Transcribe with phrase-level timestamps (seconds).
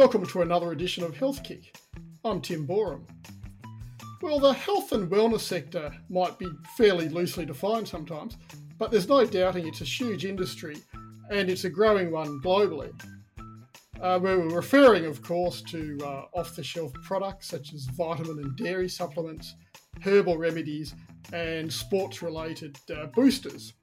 [0.00, 1.76] Welcome to another edition of Health Kick.
[2.24, 3.06] I'm Tim Boreham.
[4.22, 8.38] Well, the health and wellness sector might be fairly loosely defined sometimes,
[8.78, 10.78] but there's no doubting it's a huge industry
[11.30, 12.90] and it's a growing one globally.
[14.00, 18.56] Uh, we're referring, of course, to uh, off the shelf products such as vitamin and
[18.56, 19.54] dairy supplements,
[20.00, 20.94] herbal remedies,
[21.34, 23.74] and sports related uh, boosters.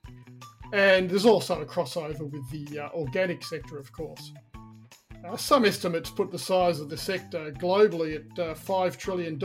[0.73, 4.31] And there's also a crossover with the uh, organic sector, of course.
[5.27, 9.39] Uh, some estimates put the size of the sector globally at uh, $5 trillion,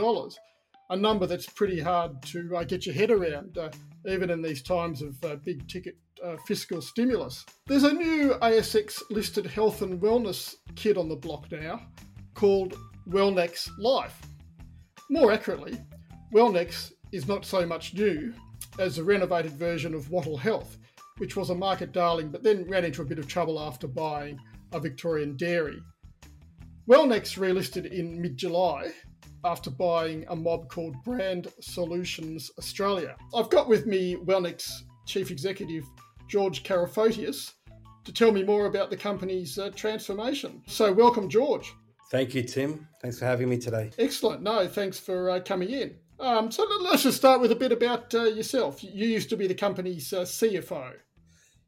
[0.89, 3.69] a number that's pretty hard to uh, get your head around, uh,
[4.07, 7.45] even in these times of uh, big ticket uh, fiscal stimulus.
[7.67, 11.81] There's a new ASX listed health and wellness kit on the block now
[12.33, 12.77] called
[13.09, 14.21] Wellnex Life.
[15.09, 15.77] More accurately,
[16.33, 18.33] Wellnex is not so much new
[18.79, 20.77] as a renovated version of Wattle Health,
[21.17, 24.39] which was a market darling but then ran into a bit of trouble after buying
[24.73, 25.81] a Victorian dairy.
[26.87, 28.91] Wellnex relisted in mid July
[29.45, 33.15] after buying a mob called Brand Solutions Australia.
[33.35, 34.69] I've got with me Wellnex
[35.05, 35.85] Chief Executive
[36.27, 37.53] George Karafotias
[38.05, 40.61] to tell me more about the company's uh, transformation.
[40.67, 41.73] So, welcome, George.
[42.11, 42.87] Thank you, Tim.
[43.01, 43.91] Thanks for having me today.
[43.97, 44.41] Excellent.
[44.41, 45.95] No, thanks for uh, coming in.
[46.19, 48.83] Um, so, let's just start with a bit about uh, yourself.
[48.83, 50.93] You used to be the company's uh, CFO.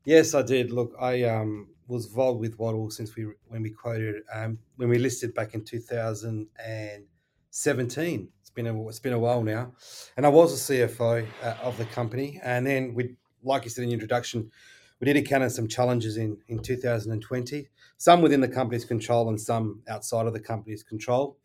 [0.06, 0.72] Yes, I did.
[0.72, 4.98] Look, I um, was involved with Wattle since we when we quoted um, when we
[4.98, 8.30] listed back in 2017.
[8.42, 9.74] It's been a it's been a while now,
[10.18, 12.40] and I was a CFO uh, of the company.
[12.44, 14.52] And then we, like you said in the introduction,
[15.00, 19.82] we did encounter some challenges in in 2020, some within the company's control and some
[19.88, 21.38] outside of the company's control.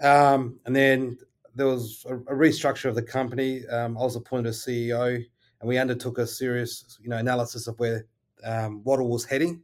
[0.00, 1.18] Um, and then
[1.54, 3.66] there was a, a restructure of the company.
[3.66, 7.78] Um, I was appointed as CEO, and we undertook a serious, you know, analysis of
[7.78, 8.06] where
[8.46, 9.62] um, Wattle was heading.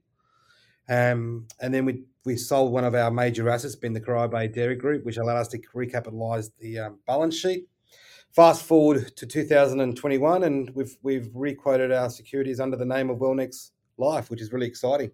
[0.88, 4.48] Um, and then we we sold one of our major assets, being the Corio Bay
[4.48, 7.66] Dairy Group, which allowed us to recapitalise the um, balance sheet.
[8.30, 13.70] Fast forward to 2021, and we've we've requoted our securities under the name of Wellnex
[13.98, 15.10] Life, which is really exciting.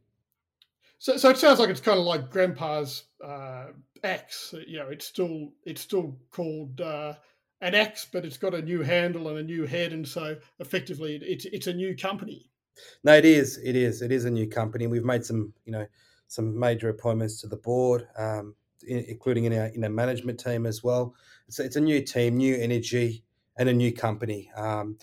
[0.98, 3.66] So, so it sounds like it's kind of like Grandpa's uh,
[4.02, 4.54] X.
[4.66, 7.14] You know, it's still it's still called uh,
[7.60, 11.18] an X, but it's got a new handle and a new head, and so effectively,
[11.22, 12.50] it's it's a new company.
[13.04, 13.58] No, it is.
[13.58, 14.02] It is.
[14.02, 14.86] It is a new company.
[14.86, 15.86] We've made some, you know,
[16.28, 18.54] some major appointments to the board, um,
[18.86, 21.14] including in our in our management team as well.
[21.46, 23.24] It's it's a new team, new energy,
[23.58, 24.50] and a new company.
[24.56, 24.98] Um,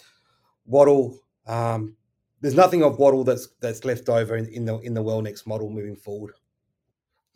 [0.65, 1.19] Wattle.
[1.47, 1.95] Um,
[2.41, 5.69] there's nothing of Wattle that's that's left over in, in the in the Wellnex model
[5.69, 6.33] moving forward.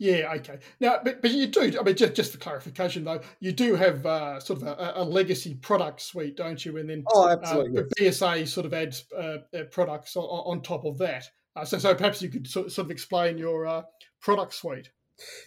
[0.00, 0.58] Yeah, okay.
[0.80, 4.06] Now, but, but you do, I mean, just, just for clarification though, you do have
[4.06, 6.78] uh, sort of a, a, legacy product suite, don't you?
[6.78, 7.82] And then oh, absolutely.
[7.82, 11.26] Uh, BSA sort of adds uh, uh, products on, on, top of that.
[11.54, 13.82] Uh, so, so perhaps you could sort, sort of explain your uh,
[14.22, 14.90] product suite.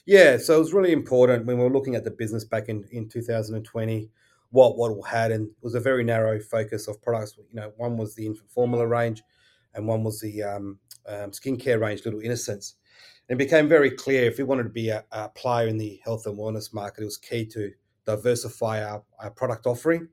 [0.05, 2.85] Yeah, so it was really important when we were looking at the business back in,
[2.91, 4.11] in 2020
[4.51, 7.35] what Wattle had, and it was a very narrow focus of products.
[7.37, 9.23] You know, one was the infant formula range,
[9.73, 10.77] and one was the um,
[11.07, 12.73] um, skincare range, Little Innoscent
[13.29, 16.25] it became very clear if we wanted to be a, a, player in the health
[16.25, 17.71] and wellness market, it was key to
[18.05, 20.09] diversify our, our product offering.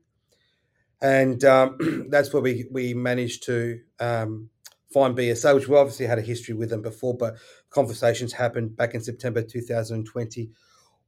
[1.01, 4.49] And um, that's where we, we managed to um,
[4.93, 7.35] find BSA, which we obviously had a history with them before, but
[7.69, 10.49] conversations happened back in September 2020.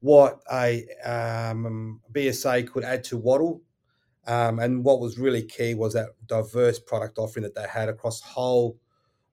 [0.01, 3.61] What a um, BSA could add to Wattle.
[4.25, 8.21] Um, and what was really key was that diverse product offering that they had across
[8.21, 8.77] whole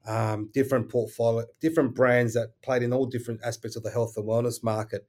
[0.06, 4.26] um, different portfolio, different brands that played in all different aspects of the health and
[4.26, 5.06] wellness market.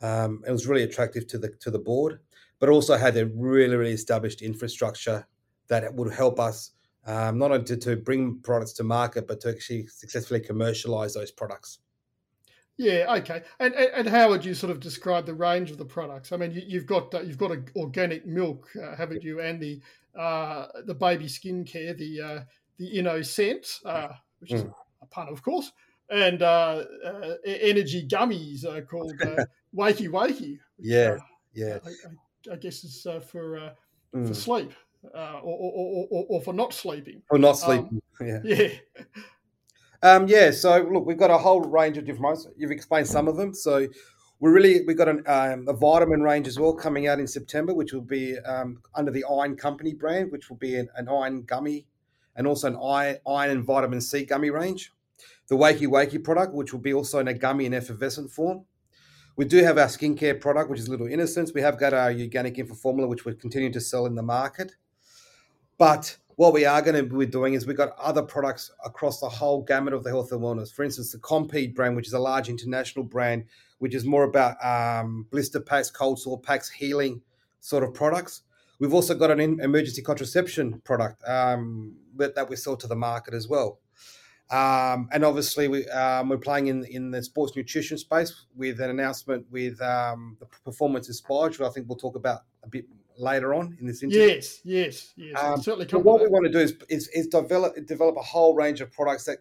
[0.00, 2.20] Um, it was really attractive to the to the board,
[2.58, 5.26] but also had a really really established infrastructure
[5.68, 6.72] that would help us
[7.06, 11.30] um, not only to, to bring products to market, but to actually successfully commercialize those
[11.30, 11.78] products.
[12.76, 13.42] Yeah, okay.
[13.60, 16.32] And, and, and how would you sort of describe the range of the products?
[16.32, 19.60] I mean, you, have got uh, you've got a, organic milk, uh, haven't you, and
[19.60, 19.80] the
[20.18, 24.08] uh, the baby skincare, the uh, the InnoScent, uh,
[24.38, 24.74] which is mm.
[25.02, 25.72] a pun, of course,
[26.10, 29.44] and uh, uh, energy gummies uh, called uh,
[29.76, 30.58] Wakey Wakey.
[30.78, 31.24] yeah, uh,
[31.54, 31.78] yeah.
[31.84, 33.72] I, I, I, guess it's uh, for
[34.14, 34.28] mm.
[34.28, 34.72] for sleep
[35.02, 37.22] or, or, or, or, for not sleeping.
[37.30, 38.02] Or not um, sleeping.
[38.20, 38.40] Um, yeah.
[38.44, 38.68] Yeah.
[40.04, 42.48] Um, yeah, so look, we've got a whole range of different ones.
[42.56, 43.54] You've explained some of them.
[43.54, 43.86] So
[44.40, 47.72] we're really we've got an, um, a vitamin range as well coming out in September,
[47.72, 51.42] which will be um, under the Iron Company brand, which will be an, an iron
[51.44, 51.86] gummy
[52.36, 54.92] and also an iron, and vitamin C gummy range.
[55.48, 58.64] The Wakey Wakey product, which will be also in a gummy and effervescent form.
[59.36, 61.54] We do have our skincare product, which is Little Innoscent.
[61.54, 64.76] We have got our organic infant formula, which we're continuing to sell in the market.
[65.78, 69.28] But what we are going to be doing is we've got other products across the
[69.28, 70.72] whole gamut of the health and wellness.
[70.72, 73.44] For instance, the Compeed brand, which is a large international brand,
[73.78, 77.20] which is more about um, blister packs, cold sore packs, healing
[77.60, 78.42] sort of products.
[78.82, 83.46] We've also got an emergency contraception product um, that we sell to the market as
[83.46, 83.78] well.
[84.50, 88.90] Um, and obviously, we, um, we're playing in, in the sports nutrition space with an
[88.90, 92.86] announcement with um, the Performance Inspired, which I think we'll talk about a bit
[93.16, 94.26] later on in this interview.
[94.26, 95.40] Yes, yes, yes.
[95.40, 95.86] Um, certainly.
[95.86, 98.90] But what we want to do is, is, is develop develop a whole range of
[98.90, 99.38] products that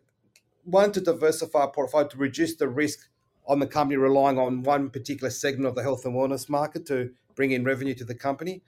[0.66, 3.10] one to diversify our portfolio to reduce the risk
[3.48, 7.10] on the company relying on one particular segment of the health and wellness market to
[7.34, 8.62] bring in revenue to the company,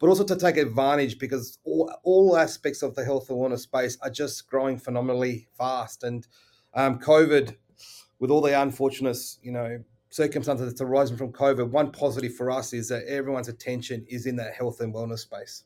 [0.00, 3.98] but also to take advantage because all, all aspects of the health and wellness space
[4.00, 6.02] are just growing phenomenally fast.
[6.02, 6.26] And
[6.74, 7.54] um, COVID,
[8.18, 12.72] with all the unfortunate, you know, circumstances that's arising from COVID, one positive for us
[12.72, 15.64] is that everyone's attention is in that health and wellness space.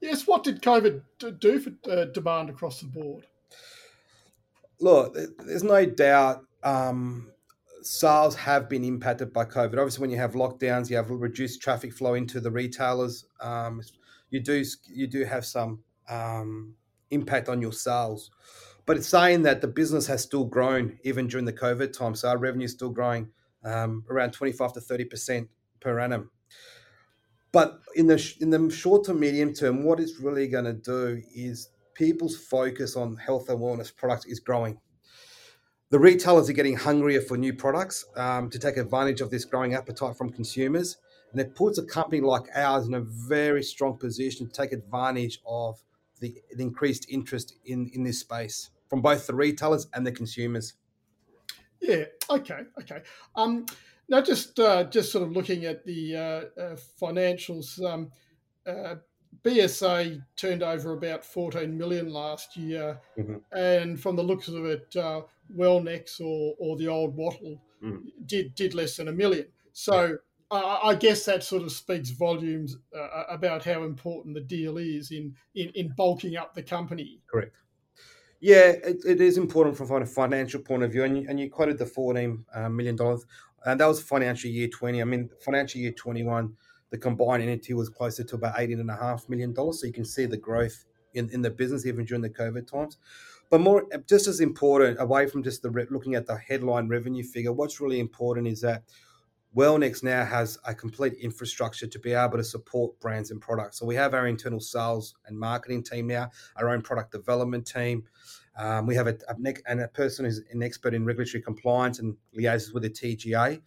[0.00, 1.02] Yes, what did COVID
[1.38, 3.26] do for uh, demand across the board?
[4.80, 7.30] Look, there's no doubt um,
[7.82, 9.78] sales have been impacted by COVID.
[9.78, 13.26] Obviously, when you have lockdowns, you have reduced traffic flow into the retailers.
[13.40, 13.82] Um,
[14.30, 16.74] you do you do have some um,
[17.10, 18.30] impact on your sales.
[18.86, 22.14] But it's saying that the business has still grown even during the COVID time.
[22.14, 23.28] So our revenue is still growing
[23.64, 25.48] um, around 25 to 30%
[25.80, 26.30] per annum.
[27.52, 31.22] But in the in the short to medium term, what it's really going to do
[31.34, 34.78] is people's focus on health and wellness products is growing.
[35.90, 39.72] The retailers are getting hungrier for new products um, to take advantage of this growing
[39.72, 40.98] appetite from consumers,
[41.32, 45.40] and it puts a company like ours in a very strong position to take advantage
[45.46, 45.80] of
[46.20, 50.74] the, the increased interest in in this space from both the retailers and the consumers.
[51.80, 52.04] Yeah.
[52.28, 52.60] Okay.
[52.80, 53.02] Okay.
[53.34, 53.64] Um,
[54.10, 58.10] now, just uh, just sort of looking at the uh, uh, financials, um,
[58.66, 58.96] uh,
[59.44, 63.36] BSA turned over about 14 million last year, mm-hmm.
[63.56, 65.22] and from the looks of it, uh,
[65.56, 68.02] Wellnex or or the old Wattle mm.
[68.26, 69.46] did did less than a million.
[69.72, 70.18] So.
[70.50, 75.34] I guess that sort of speaks volumes uh, about how important the deal is in,
[75.54, 77.20] in, in bulking up the company.
[77.30, 77.54] Correct.
[78.40, 81.50] Yeah, it, it is important from a financial point of view, and you, and you
[81.50, 83.26] quoted the fourteen uh, dollars,
[83.66, 85.00] and that was financial year twenty.
[85.00, 86.54] I mean, financial year twenty one,
[86.90, 89.80] the combined entity was closer to about eighteen and a half million dollars.
[89.80, 92.98] So you can see the growth in, in the business even during the COVID times.
[93.50, 97.52] But more, just as important, away from just the looking at the headline revenue figure,
[97.52, 98.82] what's really important is that
[99.56, 103.78] Wellnex now has a complete infrastructure to be able to support brands and products.
[103.78, 108.04] So we have our internal sales and marketing team now, our own product development team.
[108.58, 112.16] Um, we have a, a, and a person who's an expert in regulatory compliance and
[112.38, 113.62] liaises with the TGA.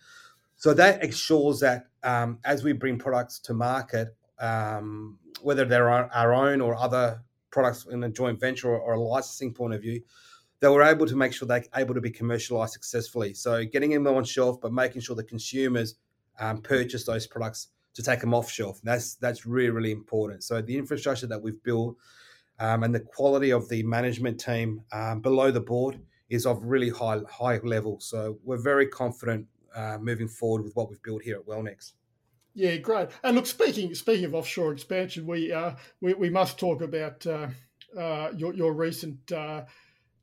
[0.58, 6.34] So that ensures that um, as we bring products to market, um, whether they're our
[6.34, 7.22] own or other
[7.52, 10.02] products in a joint venture or, or a licensing point of view,
[10.60, 13.34] they were able to make sure they're able to be commercialized successfully.
[13.34, 15.96] So getting them on shelf, but making sure the consumers
[16.40, 18.80] um, purchase those products to take them off shelf.
[18.84, 20.44] That's that's really really important.
[20.44, 21.98] So the infrastructure that we've built
[22.60, 26.00] um, and the quality of the management team um, below the board
[26.30, 28.00] is of really high high level.
[28.00, 31.94] So we're very confident uh, moving forward with what we've built here at Wellnex.
[32.54, 33.10] Yeah, great.
[33.24, 37.48] And look, speaking speaking of offshore expansion, we uh, we, we must talk about uh,
[37.98, 39.64] uh your your recent uh,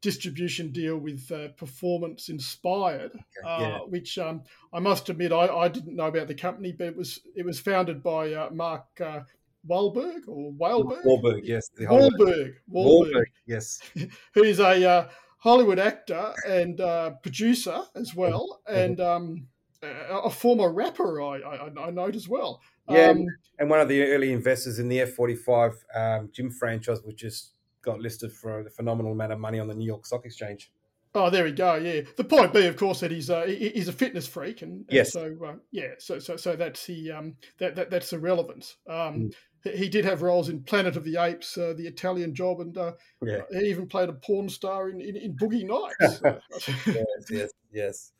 [0.00, 3.12] distribution deal with uh, Performance Inspired,
[3.44, 3.78] uh, yeah.
[3.80, 7.20] which um, I must admit I, I, didn't know about the company, but it was
[7.34, 9.20] it was founded by uh, Mark uh,
[9.68, 11.04] Wahlberg or Wahlberg.
[11.04, 11.70] Wahlberg, yes.
[11.80, 12.54] Wahlberg.
[12.72, 13.26] Wahlberg.
[13.46, 13.80] yes.
[14.34, 19.46] who's a uh, Hollywood actor and uh, producer as well, and um,
[19.82, 22.60] a former rapper I, I, I note as well.
[22.88, 23.26] Yeah, um,
[23.58, 27.52] and one of the early investors in the F45 um, gym franchise, which just
[27.82, 30.72] got listed for a phenomenal amount of money on the New York Stock Exchange.
[31.14, 31.76] Oh, there we go.
[31.76, 34.86] Yeah, the point being, of course, that he's uh, he's a fitness freak, and, and
[34.90, 35.12] yes.
[35.12, 38.76] so uh, yeah, so so so that's the um that, that that's the relevance.
[38.88, 39.34] Um, mm.
[39.64, 42.92] He did have roles in Planet of the Apes, uh, The Italian Job, and uh,
[43.22, 43.42] yeah.
[43.50, 46.20] he even played a porn star in in, in Boogie Nights.
[46.86, 48.12] yes, yes, yes.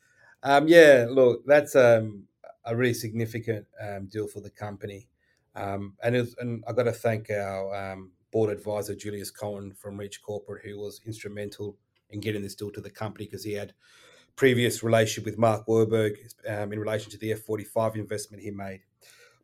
[0.43, 2.23] Um, yeah, look, that's um,
[2.65, 5.07] a really significant um, deal for the company,
[5.55, 9.97] um, and was, and I got to thank our um, board advisor Julius Cohen from
[9.97, 11.77] Reach Corporate, who was instrumental
[12.09, 13.73] in getting this deal to the company because he had
[14.35, 16.15] previous relationship with Mark Wahlberg
[16.47, 18.81] um, in relation to the F45 investment he made.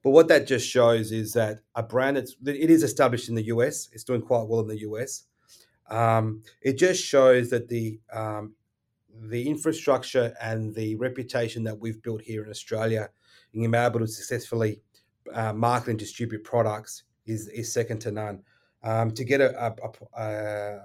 [0.05, 3.45] But what that just shows is that a brand that's it is established in the
[3.45, 5.23] US, it's doing quite well in the US.
[5.89, 8.53] Um, it just shows that the um,
[9.09, 13.09] the infrastructure and the reputation that we've built here in Australia
[13.53, 14.79] in being able to successfully
[15.33, 18.43] uh, market and distribute products is is second to none.
[18.83, 20.81] Um, to get a, a, a, a,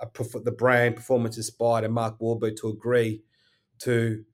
[0.00, 3.22] a, the brand Performance Inspired and Mark Wahlberg to agree
[3.82, 4.24] to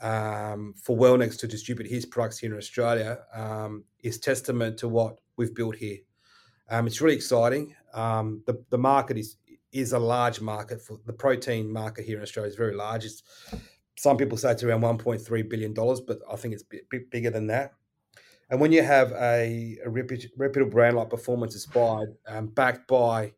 [0.00, 5.20] um, for Wellnex to distribute his products here in Australia um, is testament to what
[5.36, 5.98] we've built here.
[6.68, 7.74] Um, it's really exciting.
[7.94, 9.36] Um, the the market is
[9.72, 13.04] is a large market for the protein market here in Australia is very large.
[13.04, 13.22] It's,
[13.98, 17.10] some people say it's around 1.3 billion dollars, but I think it's a bit, bit,
[17.10, 17.72] bigger than that.
[18.50, 23.32] And when you have a, a reputable brand like Performance Inspired, um, backed by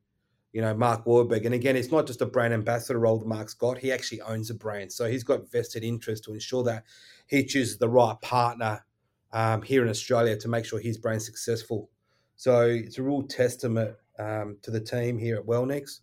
[0.52, 1.45] you know, Mark Wahlberg.
[1.45, 3.78] And again, it's not just a brand ambassador role that Mark's got.
[3.78, 4.93] He actually owns a brand.
[4.93, 6.85] So he's got vested interest to ensure that
[7.26, 8.85] he chooses the right partner
[9.33, 11.90] um, here in Australia to make sure his brand's successful.
[12.37, 16.00] So it's a real testament um, to the team here at Wellnex.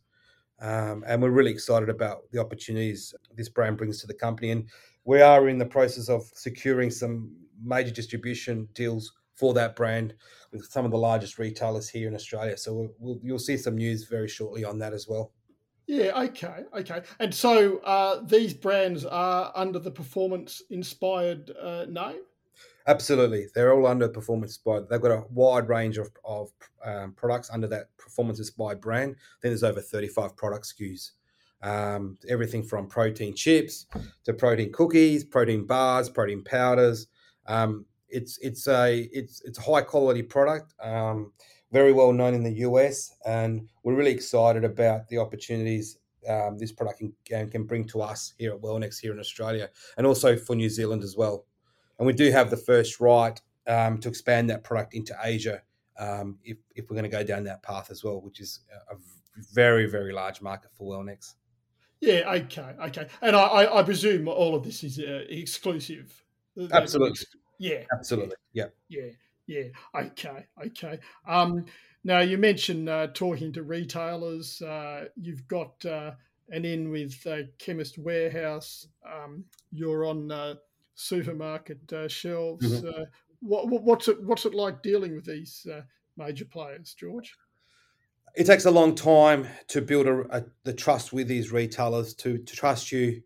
[0.62, 4.52] Um, and we're really excited about the opportunities this brand brings to the company.
[4.52, 4.70] And
[5.04, 10.14] we are in the process of securing some major distribution deals for that brand
[10.52, 12.58] with some of the largest retailers here in Australia.
[12.58, 15.32] So we'll, we'll, you'll see some news very shortly on that as well.
[15.88, 17.02] Yeah, okay, okay.
[17.20, 22.22] And so uh, these brands are under the performance inspired uh, name?
[22.88, 23.48] Absolutely.
[23.54, 24.90] They're all under performance inspired.
[24.90, 26.52] They've got a wide range of, of
[26.84, 29.16] um, products under that performance inspired brand.
[29.18, 31.12] I think there's over 35 product SKUs.
[31.62, 33.88] Um, everything from protein chips
[34.24, 37.08] to protein cookies, protein bars, protein powders.
[37.48, 37.86] Um,
[38.16, 41.34] it's it's a it's it's a high quality product, um,
[41.72, 46.72] very well known in the US, and we're really excited about the opportunities um, this
[46.72, 50.56] product can, can bring to us here at Wellnex here in Australia, and also for
[50.56, 51.46] New Zealand as well.
[52.00, 55.62] And we do have the first right um, to expand that product into Asia
[56.00, 58.96] um, if if we're going to go down that path as well, which is a
[59.54, 61.34] very very large market for Wellnex.
[62.00, 66.24] Yeah, okay, okay, and I, I, presume all of this is uh, exclusive.
[66.72, 67.18] Absolutely.
[67.60, 67.84] Yeah.
[67.92, 68.36] Absolutely.
[68.54, 68.68] Yeah.
[68.90, 69.10] Yeah.
[69.48, 69.64] Yeah.
[69.96, 70.46] Okay.
[70.66, 71.00] Okay.
[71.28, 71.66] Um,
[72.04, 74.62] now you mentioned uh, talking to retailers.
[74.62, 76.12] Uh, you've got uh,
[76.50, 77.26] an in with
[77.60, 78.88] Chemist Warehouse.
[79.06, 80.56] Um, you're on uh,
[80.96, 82.82] supermarket uh, shelves.
[82.82, 83.02] Mm-hmm.
[83.02, 83.06] Uh,
[83.42, 85.68] what, what's it What's it like dealing with these
[86.18, 87.36] major players, George?
[88.36, 92.38] It takes a long time to build a, a, the trust with these retailers to
[92.38, 93.22] to trust you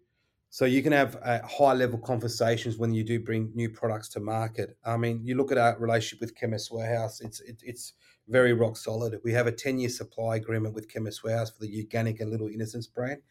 [0.52, 4.20] so you can have uh, high level conversations when you do bring new products to
[4.20, 4.76] market.
[4.84, 7.94] I mean, you look at our relationship with Chemist Warehouse; it's it, it's
[8.28, 9.20] very rock solid.
[9.24, 12.48] We have a ten year supply agreement with Chemist Warehouse for the organic and Little
[12.48, 13.22] Innoscent brand,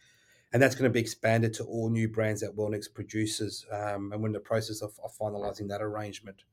[0.52, 3.66] and that's going to be expanded to all new brands that Wellnex produces.
[3.72, 6.44] Um, and we're in the process of, of finalising that arrangement.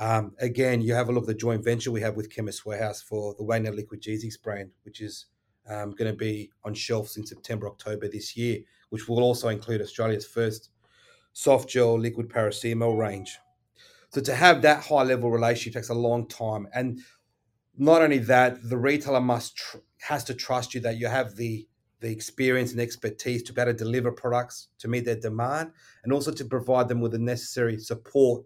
[0.00, 3.00] Um, again, you have a look at the joint venture we have with Chemist Warehouse
[3.00, 5.26] for the Wagner Liquigesics brand, which is
[5.68, 8.58] um, going to be on shelves in September, October this year
[8.90, 10.70] which will also include Australia's first
[11.32, 13.38] soft gel liquid paracetamol range.
[14.10, 17.00] So to have that high level relationship takes a long time, and
[17.76, 21.66] not only that, the retailer must tr- has to trust you that you have the
[22.00, 25.72] the experience and expertise to be able to deliver products to meet their demand,
[26.04, 28.44] and also to provide them with the necessary support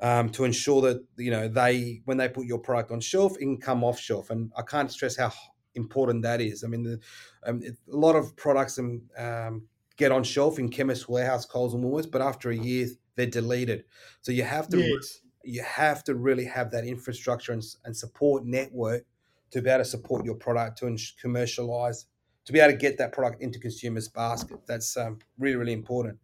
[0.00, 3.40] um, to ensure that you know they when they put your product on shelf, it
[3.40, 4.30] can come off shelf.
[4.30, 5.32] And I can't stress how
[5.74, 6.64] important that is.
[6.64, 7.00] I mean, the,
[7.44, 9.66] um, it, a lot of products um, um,
[9.96, 13.84] get on shelf in chemist warehouse, Coles and Woolworths, but after a year they're deleted.
[14.20, 15.20] So you have to yes.
[15.44, 19.04] you have to really have that infrastructure and, and, support network
[19.50, 22.06] to be able to support your product to commercialize,
[22.44, 24.58] to be able to get that product into consumers' basket.
[24.66, 26.18] That's um, really really important.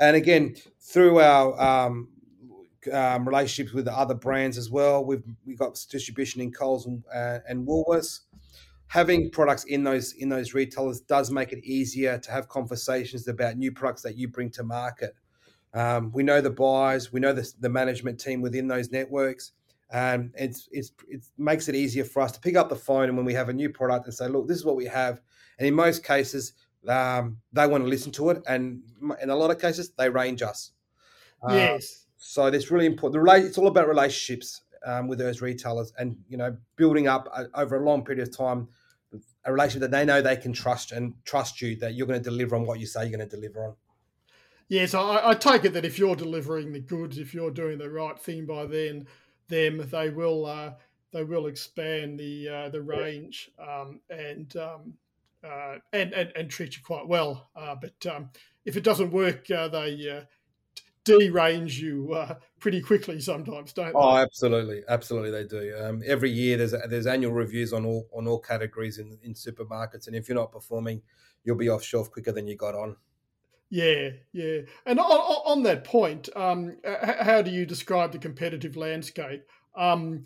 [0.00, 2.08] And again, through our um,
[2.90, 5.04] um, relationships with the other brands as well.
[5.04, 8.20] We've we got distribution in Coles and, uh, and Woolworths
[8.92, 13.56] having products in those in those retailers does make it easier to have conversations about
[13.56, 15.14] new products that you bring to market.
[15.72, 19.52] Um, we know the buyers, we know the, the management team within those networks,
[19.90, 23.16] and it's, it's it makes it easier for us to pick up the phone and
[23.16, 25.22] when we have a new product and say, look, this is what we have,
[25.58, 26.52] and in most cases,
[26.86, 28.82] um, they want to listen to it, and
[29.22, 30.72] in a lot of cases, they range us.
[31.42, 32.08] Uh, yes.
[32.18, 33.24] So that's really important.
[33.24, 37.44] The it's all about relationships um, with those retailers, and you know, building up uh,
[37.54, 38.68] over a long period of time
[39.44, 42.30] a relationship that they know they can trust and trust you that you're going to
[42.30, 43.74] deliver on what you say you're going to deliver on.
[44.68, 47.90] Yes, I, I take it that if you're delivering the goods, if you're doing the
[47.90, 49.06] right thing by then,
[49.48, 50.72] them they will uh,
[51.12, 54.94] they will expand the uh, the range um, and um,
[55.44, 57.50] uh, and, and and treat you quite well.
[57.54, 58.30] Uh, but um,
[58.64, 60.24] if it doesn't work, uh, they uh,
[61.04, 63.92] derange you uh, pretty quickly sometimes, don't they?
[63.94, 65.74] Oh, absolutely, absolutely, they do.
[65.82, 70.06] Um, every year there's there's annual reviews on all on all categories in in supermarkets,
[70.06, 71.02] and if you're not performing,
[71.44, 72.96] you'll be off shelf quicker than you got on.
[73.70, 74.60] Yeah, yeah.
[74.84, 79.44] And on, on that point, um, how do you describe the competitive landscape?
[79.74, 80.24] Um,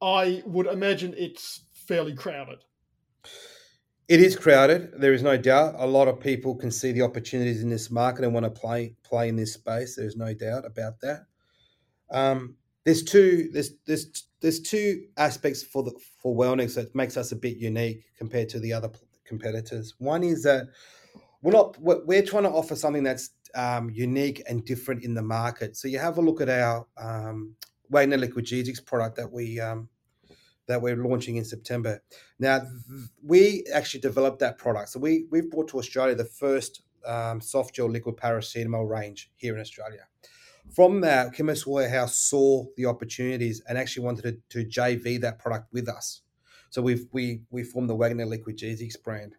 [0.00, 2.64] I would imagine it's fairly crowded.
[4.08, 4.92] It is crowded.
[4.98, 5.74] There is no doubt.
[5.76, 8.94] A lot of people can see the opportunities in this market and want to play
[9.02, 9.96] play in this space.
[9.96, 11.26] There's no doubt about that.
[12.10, 17.32] Um, there's two there's there's there's two aspects for the for Wellnex that makes us
[17.32, 18.90] a bit unique compared to the other
[19.26, 19.94] competitors.
[19.98, 20.68] One is that
[21.42, 25.76] we're not we're trying to offer something that's um, unique and different in the market.
[25.76, 27.54] So you have a look at our um,
[27.90, 29.90] Wagner Liquigesic product that we um,
[30.68, 32.02] that we're launching in September.
[32.38, 32.62] Now,
[33.22, 34.90] we actually developed that product.
[34.90, 39.54] So we, we've brought to Australia the first um, soft gel liquid paracetamol range here
[39.54, 40.06] in Australia.
[40.74, 45.72] From that, Chemist Warehouse saw the opportunities and actually wanted to, to JV that product
[45.72, 46.20] with us.
[46.70, 49.36] So we've, we we formed the Wagner Liquigesic brand.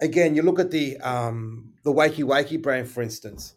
[0.00, 3.56] Again, you look at the um, the Wakey Wakey brand, for instance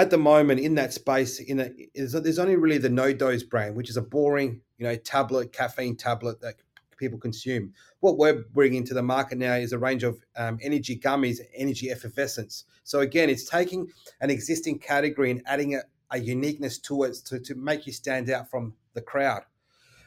[0.00, 3.76] at the moment in that space, in a, there's only really the No Doz brand,
[3.76, 6.54] which is a boring, you know, tablet, caffeine tablet that
[6.96, 7.74] people consume.
[8.00, 11.90] What we're bringing to the market now is a range of um, energy gummies, energy
[11.90, 12.64] effervescence.
[12.82, 13.88] So again, it's taking
[14.22, 18.30] an existing category and adding a, a uniqueness to it to, to make you stand
[18.30, 19.42] out from the crowd.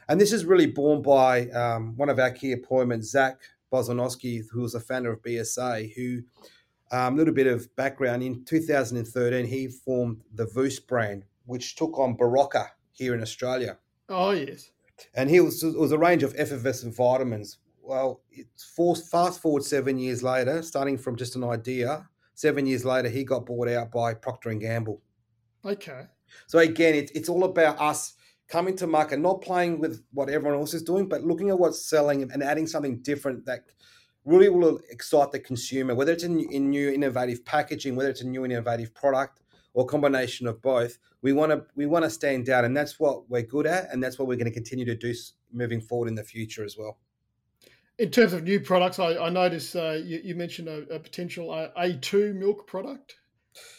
[0.08, 3.38] And this is really born by um, one of our key appointments, Zach
[3.72, 6.22] Bozanowski, who was a founder of BSA, who
[6.92, 11.98] a um, little bit of background in 2013, he formed the Voost brand, which took
[11.98, 13.78] on Berocca here in Australia.
[14.08, 14.70] Oh, yes.
[15.14, 17.58] And he was, it was a range of effervescent vitamins.
[17.82, 18.64] Well, it's
[19.10, 22.08] fast forward seven years later, starting from just an idea.
[22.34, 25.02] Seven years later, he got bought out by Procter and Gamble.
[25.64, 26.04] Okay.
[26.46, 28.14] So again, it's it's all about us
[28.48, 31.88] coming to market, not playing with what everyone else is doing, but looking at what's
[31.88, 33.60] selling and adding something different that
[34.24, 38.26] really will excite the consumer, whether it's in, in new innovative packaging, whether it's a
[38.26, 39.40] new innovative product,
[39.74, 40.98] or combination of both.
[41.20, 44.02] We want to we want to stand out, and that's what we're good at, and
[44.02, 45.12] that's what we're going to continue to do
[45.52, 46.98] moving forward in the future as well.
[47.98, 51.52] In terms of new products, I, I noticed uh, you, you, mentioned a, a potential
[51.52, 53.14] uh, A2 milk product.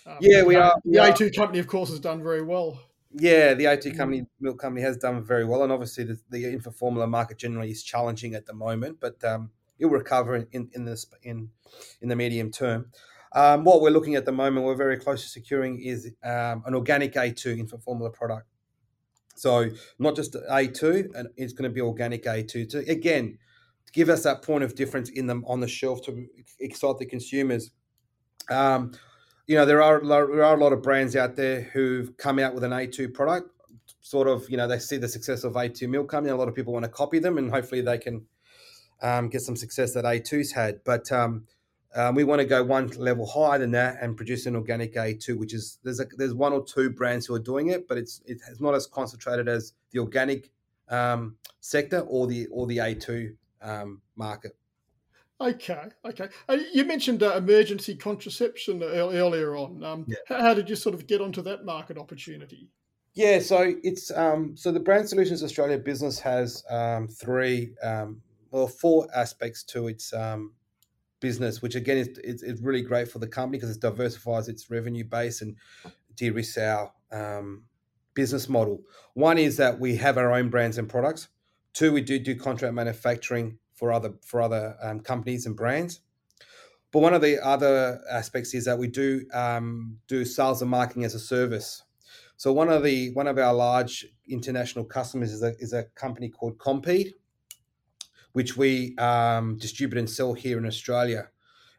[0.05, 0.73] Um, yeah, we are.
[0.85, 2.79] The A2 company, of course, has done very well.
[3.11, 3.97] Yeah, the A2 mm.
[3.97, 7.71] company, milk company, has done very well, and obviously the, the infant formula market generally
[7.71, 8.99] is challenging at the moment.
[9.01, 11.49] But um, it'll recover in in this in
[12.01, 12.91] in the medium term.
[13.33, 16.73] Um, what we're looking at the moment, we're very close to securing is um, an
[16.73, 18.47] organic A2 infant formula product.
[19.35, 23.37] So not just A2, and it's going to be organic A2 to again
[23.91, 26.25] give us that point of difference in them on the shelf to
[26.59, 27.71] excite the consumers.
[28.49, 28.91] Um,
[29.47, 32.55] you know, there are there are a lot of brands out there who've come out
[32.55, 33.49] with an A2 product.
[34.01, 36.31] Sort of, you know, they see the success of A2 milk coming.
[36.31, 38.25] A lot of people want to copy them, and hopefully they can
[39.01, 40.83] um, get some success that A2's had.
[40.83, 41.45] But um,
[41.95, 45.37] um, we want to go one level higher than that and produce an organic A2,
[45.37, 48.21] which is there's a, there's one or two brands who are doing it, but it's
[48.25, 50.51] it's not as concentrated as the organic
[50.89, 54.55] um, sector or the or the A2 um, market.
[55.39, 56.29] Okay, okay.
[56.47, 59.83] Uh, you mentioned uh, emergency contraception earlier on.
[59.83, 60.17] Um, yeah.
[60.39, 62.69] How did you sort of get onto that market opportunity?
[63.15, 68.21] Yeah, so it's um, so the Brand Solutions Australia business has um, three um,
[68.55, 70.53] well, four aspects to its um,
[71.19, 74.71] business, which again is it's, it's, really great for the company because it diversifies its
[74.71, 75.57] revenue base and
[76.15, 77.65] de-risks our um,
[78.13, 78.79] business model.
[79.13, 81.27] One is that we have our own brands and products.
[81.73, 85.99] Two, we do do contract manufacturing for other for other um, companies and brands.
[86.93, 91.03] But one of the other aspects is that we do um, do sales and marketing
[91.03, 91.83] as a service.
[92.37, 96.29] So one of the one of our large international customers is a is a company
[96.29, 97.15] called Compeed
[98.35, 101.29] which we um, distribute and sell here in Australia.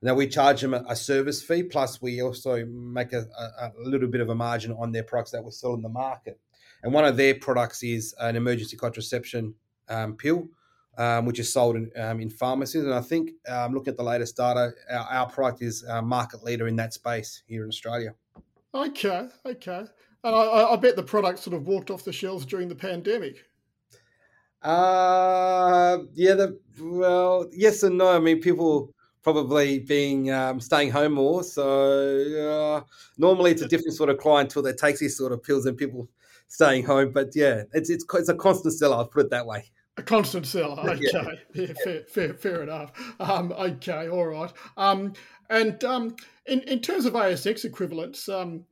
[0.00, 3.72] Now we charge them a, a service fee, plus we also make a, a, a,
[3.76, 6.40] little bit of a margin on their products that we sell in the market.
[6.82, 9.54] And one of their products is an emergency contraception
[9.90, 10.48] um, pill,
[10.96, 12.84] um, which is sold in, um, in, pharmacies.
[12.84, 16.42] And I think, um, looking at the latest data, our, our product is a market
[16.42, 18.14] leader in that space here in Australia.
[18.74, 19.84] Okay, okay.
[20.24, 23.44] And I, I bet the product sort of walked off the shelves during the pandemic.
[24.66, 28.08] Uh, yeah, the, well, yes and no.
[28.08, 31.44] I mean, people probably being um, staying home more.
[31.44, 35.66] So uh, normally it's a different sort of clientele that takes these sort of pills
[35.66, 36.08] and people
[36.48, 37.12] staying home.
[37.12, 38.96] But yeah, it's it's it's a constant seller.
[38.96, 39.64] I'll put it that way.
[39.98, 40.76] A constant seller.
[40.90, 41.28] Okay, yeah.
[41.54, 42.92] yeah fair, fair, fair enough.
[43.20, 44.52] Um, okay, all right.
[44.76, 45.12] Um,
[45.48, 48.64] and um, in in terms of ASX equivalents, um,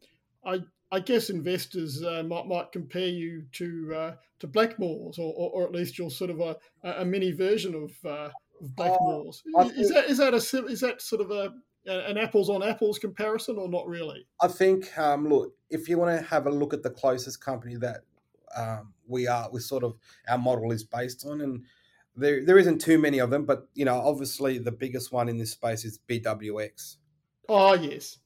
[0.45, 0.61] I
[0.93, 5.65] I guess investors uh, might might compare you to uh, to Blackmores, or, or, or,
[5.65, 9.43] at least you're sort of a, a mini version of, uh, of Blackmores.
[9.57, 11.53] Uh, is that is that a is that sort of a
[11.87, 14.27] an apples on apples comparison, or not really?
[14.41, 17.77] I think um, look, if you want to have a look at the closest company
[17.77, 18.03] that
[18.57, 19.97] um, we are, we sort of
[20.29, 21.65] our model is based on, and
[22.17, 25.37] there there isn't too many of them, but you know, obviously the biggest one in
[25.37, 26.97] this space is BWX.
[27.49, 28.19] Oh yes.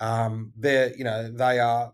[0.00, 1.92] Um, they're you know they are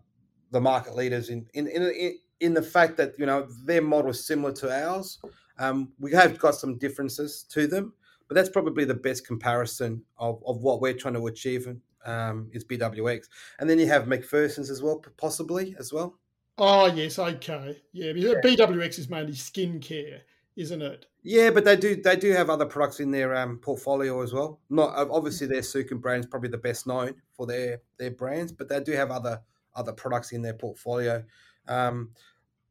[0.51, 4.25] the market leaders in in in, in the fact that you know their model is
[4.25, 5.19] similar to ours.
[5.57, 7.93] Um, we have got some differences to them,
[8.27, 11.67] but that's probably the best comparison of, of what we're trying to achieve
[12.05, 13.27] um, is BWX.
[13.59, 16.17] And then you have McPherson's as well, possibly as well.
[16.57, 18.11] Oh yes, okay, yeah.
[18.15, 18.33] yeah.
[18.43, 20.19] BWX is mainly skincare,
[20.55, 21.05] isn't it?
[21.23, 24.59] Yeah, but they do they do have other products in their um, portfolio as well.
[24.69, 28.67] Not obviously their Sukin brand is probably the best known for their their brands, but
[28.67, 29.41] they do have other
[29.75, 31.23] other products in their portfolio.
[31.67, 32.11] Um,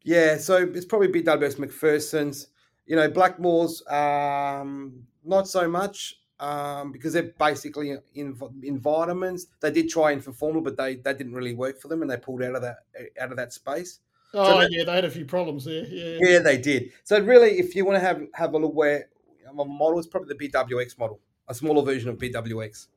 [0.02, 2.48] yeah, so it's probably BWX McPherson's.
[2.86, 9.48] You know, Blackmores, um, not so much um, because they're basically in, in vitamins.
[9.60, 12.42] They did try Informula, but they, they didn't really work for them, and they pulled
[12.42, 12.78] out of that
[13.20, 14.00] out of that space.
[14.34, 15.84] Oh so yeah, they had a few problems there.
[15.84, 16.92] Yeah, yeah, they did.
[17.04, 19.08] So really, if you want to have have a look where
[19.48, 22.88] a model is probably the BWX model, a smaller version of BWX.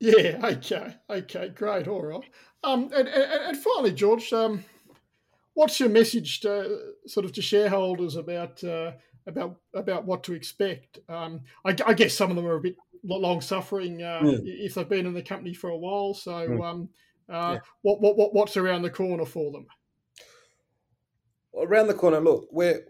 [0.00, 0.40] Yeah.
[0.44, 0.94] Okay.
[1.10, 1.48] Okay.
[1.50, 1.88] Great.
[1.88, 2.30] All right.
[2.64, 4.64] Um, and, and, and finally, George, um,
[5.54, 8.92] what's your message to sort of to shareholders about uh,
[9.26, 10.98] about about what to expect?
[11.08, 14.38] Um, I, I, guess some of them are a bit long suffering uh, yeah.
[14.42, 16.14] if they've been in the company for a while.
[16.14, 16.64] So, mm.
[16.64, 16.88] um,
[17.28, 17.58] uh, yeah.
[17.82, 19.66] what, what what what's around the corner for them?
[21.60, 22.84] Around the corner, look, we're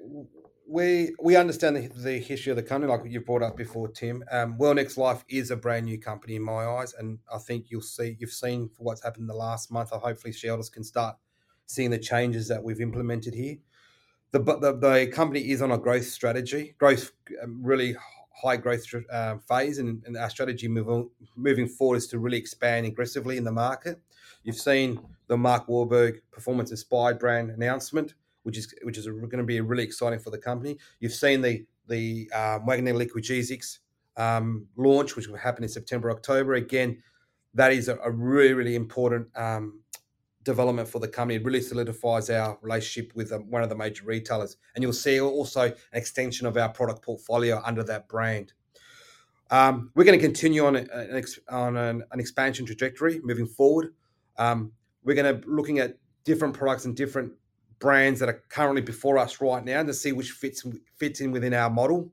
[0.69, 4.23] we we understand the, the, history of the company, like you brought up before, Tim.
[4.31, 7.81] Um, Wellnex Life is a brand new company in my eyes, and I think you'll
[7.81, 9.91] see you've seen for what's happened in the last month.
[9.91, 11.17] hopefully shareholders can start
[11.67, 13.57] seeing the changes that we've implemented here.
[14.33, 17.97] The the, the company is on a growth strategy, growth um, really
[18.35, 22.87] high growth uh, phase, and, and, our strategy moving moving forward is to really expand
[22.87, 24.01] aggressively in the market.
[24.43, 28.15] You've seen the Mark Wahlberg Performance Inspired brand announcement
[28.49, 30.79] which is which is going to be really exciting for the company.
[31.01, 33.81] You've seen the the um, Wagner Liquigesics
[34.17, 36.55] um, launch, which will happen in September October.
[36.55, 37.03] Again,
[37.53, 39.83] that is a, a really really important um,
[40.45, 41.35] development for the company.
[41.35, 45.21] It really solidifies our relationship with um, one of the major retailers, and you'll see
[45.21, 48.55] also an extension of our product portfolio under that brand.
[49.51, 50.89] Um, we're going to continue on, an,
[51.51, 53.95] on an, an, expansion trajectory moving forward.
[54.37, 54.73] Um,
[55.05, 57.33] we're going to looking at different products and different
[57.79, 60.65] brands that are currently before us right now to see which fits
[60.97, 62.11] fits in within our model.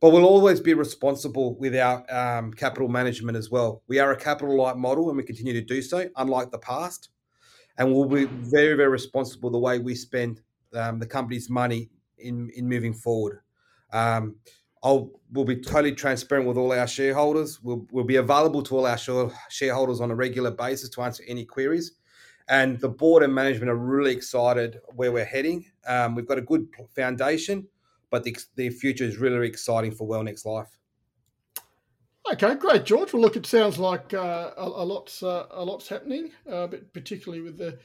[0.00, 3.82] But we'll always be responsible with our um, capital management as well.
[3.88, 7.08] We are a capital light model and we continue to do so, unlike the past.
[7.78, 10.42] And we'll be very, very responsible the way we spend
[10.74, 13.40] um, the company's money in, in moving forward.
[13.92, 14.36] Um,
[14.82, 17.62] I'll, we'll be totally transparent with all our shareholders.
[17.62, 18.98] We'll, we'll be available to all our
[19.48, 21.92] shareholders on a regular basis to answer any queries
[22.48, 25.64] and the board and management are really excited where we're heading.
[25.86, 27.66] Um, we've got a good foundation,
[28.10, 30.78] but the, the future is really, really exciting for Wellnex Life.
[32.32, 33.12] Okay, great, George.
[33.12, 36.92] Well, look, it sounds like uh, a, a, lot's uh, a lot's happening, uh, but
[36.92, 37.78] particularly with the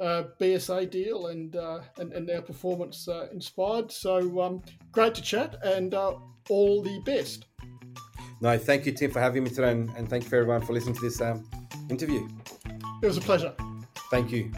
[0.00, 3.92] uh, BSA deal and, uh, and and now performance uh, inspired.
[3.92, 7.46] So um, great to chat, and all the best.
[8.40, 10.72] No, thank you, Tim, for having me today, and, and thank you for everyone for
[10.72, 11.48] listening to this um,
[11.88, 12.28] interview.
[13.02, 13.54] It was a pleasure.
[14.10, 14.52] Thank you.